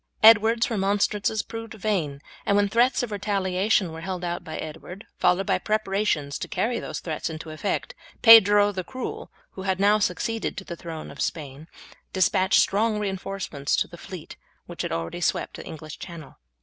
Edward's 0.23 0.71
remonstrances 0.71 1.43
proved 1.43 1.75
vain, 1.75 2.23
and 2.43 2.57
when 2.57 2.67
threats 2.67 3.03
of 3.03 3.11
retaliation 3.11 3.91
were 3.91 4.01
held 4.01 4.23
out 4.23 4.43
by 4.43 4.57
Edward, 4.57 5.05
followed 5.19 5.45
by 5.45 5.59
preparations 5.59 6.39
to 6.39 6.47
carry 6.47 6.79
those 6.79 7.01
threats 7.01 7.29
into 7.29 7.51
effect, 7.51 7.93
Pedro 8.23 8.71
the 8.71 8.83
Cruel, 8.83 9.31
who 9.51 9.61
had 9.61 9.79
now 9.79 9.99
succeeded 9.99 10.57
to 10.57 10.63
the 10.63 10.75
throne 10.75 11.11
of 11.11 11.21
Spain, 11.21 11.67
despatched 12.13 12.59
strong 12.61 12.97
reinforcements 12.97 13.75
to 13.75 13.87
the 13.87 13.95
fleet 13.95 14.37
which 14.65 14.81
had 14.81 14.91
already 14.91 15.21
swept 15.21 15.57
the 15.57 15.65
English 15.67 15.99
Channel. 15.99 16.35